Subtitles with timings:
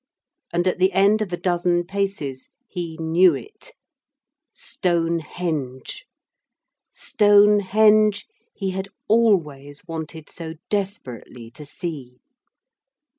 [0.51, 3.73] And at the end of a dozen paces he knew it.
[4.51, 6.07] Stonehenge!
[6.91, 12.17] Stonehenge he had always wanted so desperately to see.